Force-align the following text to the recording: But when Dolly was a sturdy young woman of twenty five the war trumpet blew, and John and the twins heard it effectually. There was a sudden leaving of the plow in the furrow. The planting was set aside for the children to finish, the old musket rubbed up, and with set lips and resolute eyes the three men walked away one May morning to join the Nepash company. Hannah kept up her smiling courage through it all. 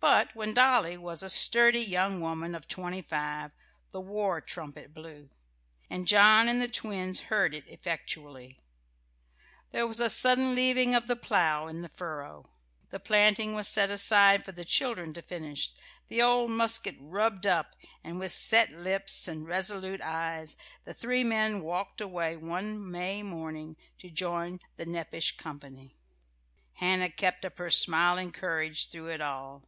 But 0.00 0.32
when 0.36 0.54
Dolly 0.54 0.96
was 0.96 1.24
a 1.24 1.28
sturdy 1.28 1.80
young 1.80 2.20
woman 2.20 2.54
of 2.54 2.68
twenty 2.68 3.02
five 3.02 3.50
the 3.90 4.00
war 4.00 4.40
trumpet 4.40 4.94
blew, 4.94 5.28
and 5.90 6.06
John 6.06 6.48
and 6.48 6.62
the 6.62 6.68
twins 6.68 7.22
heard 7.22 7.52
it 7.52 7.66
effectually. 7.66 8.60
There 9.72 9.88
was 9.88 9.98
a 9.98 10.08
sudden 10.08 10.54
leaving 10.54 10.94
of 10.94 11.08
the 11.08 11.16
plow 11.16 11.66
in 11.66 11.82
the 11.82 11.88
furrow. 11.88 12.48
The 12.90 13.00
planting 13.00 13.54
was 13.54 13.66
set 13.66 13.90
aside 13.90 14.44
for 14.44 14.52
the 14.52 14.64
children 14.64 15.12
to 15.14 15.20
finish, 15.20 15.72
the 16.06 16.22
old 16.22 16.52
musket 16.52 16.94
rubbed 17.00 17.44
up, 17.46 17.74
and 18.04 18.20
with 18.20 18.30
set 18.30 18.70
lips 18.70 19.26
and 19.26 19.48
resolute 19.48 20.00
eyes 20.00 20.56
the 20.84 20.94
three 20.94 21.24
men 21.24 21.60
walked 21.60 22.00
away 22.00 22.36
one 22.36 22.88
May 22.88 23.24
morning 23.24 23.76
to 23.98 24.10
join 24.10 24.60
the 24.76 24.86
Nepash 24.86 25.36
company. 25.36 25.96
Hannah 26.74 27.10
kept 27.10 27.44
up 27.44 27.58
her 27.58 27.68
smiling 27.68 28.30
courage 28.30 28.88
through 28.90 29.08
it 29.08 29.20
all. 29.20 29.64